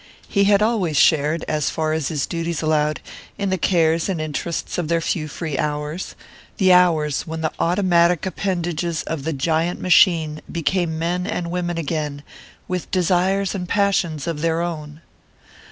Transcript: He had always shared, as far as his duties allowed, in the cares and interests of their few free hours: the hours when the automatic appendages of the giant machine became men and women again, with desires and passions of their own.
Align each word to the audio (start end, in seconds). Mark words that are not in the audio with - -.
He 0.27 0.45
had 0.45 0.63
always 0.63 0.97
shared, 0.97 1.45
as 1.47 1.69
far 1.69 1.93
as 1.93 2.07
his 2.07 2.25
duties 2.25 2.63
allowed, 2.63 3.01
in 3.37 3.51
the 3.51 3.57
cares 3.59 4.09
and 4.09 4.19
interests 4.19 4.79
of 4.79 4.87
their 4.87 4.99
few 4.99 5.27
free 5.27 5.59
hours: 5.59 6.15
the 6.57 6.73
hours 6.73 7.27
when 7.27 7.41
the 7.41 7.51
automatic 7.59 8.25
appendages 8.25 9.03
of 9.03 9.25
the 9.25 9.31
giant 9.33 9.79
machine 9.79 10.41
became 10.51 10.97
men 10.97 11.27
and 11.27 11.51
women 11.51 11.77
again, 11.77 12.23
with 12.67 12.89
desires 12.89 13.53
and 13.53 13.69
passions 13.69 14.25
of 14.25 14.41
their 14.41 14.63
own. 14.63 15.01